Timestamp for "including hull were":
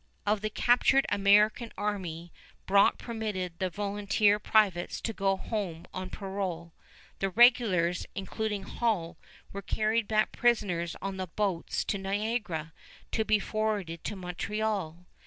8.15-9.61